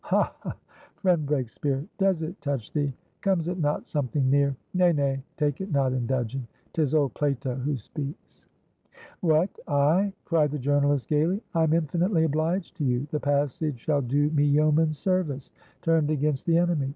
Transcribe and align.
'Ha, 0.05 0.35
ha, 0.39 0.55
friend 0.95 1.27
Breakspeare! 1.27 1.85
Does 1.99 2.23
it 2.23 2.41
touch 2.41 2.73
thee? 2.73 2.91
'Comes 3.21 3.47
it 3.47 3.59
not 3.59 3.85
something 3.85 4.31
near?'Nay, 4.31 4.93
nay, 4.93 5.21
take 5.37 5.61
it 5.61 5.71
not 5.71 5.93
in 5.93 6.07
dudgeon! 6.07 6.47
'Tis 6.73 6.95
old 6.95 7.13
Plato 7.13 7.53
who 7.53 7.77
speaks." 7.77 8.47
"What, 9.19 9.51
I?" 9.67 10.11
cried 10.25 10.49
the 10.49 10.57
journalist, 10.57 11.07
gaily. 11.07 11.43
"I'm 11.53 11.73
infinitely 11.73 12.23
obliged 12.23 12.77
to 12.77 12.83
you. 12.83 13.05
The 13.11 13.19
passage 13.19 13.77
shall 13.81 14.01
do 14.01 14.31
me 14.31 14.43
yeoman's 14.43 14.97
serviceturned 14.97 16.09
against 16.09 16.47
the 16.47 16.57
enemy. 16.57 16.89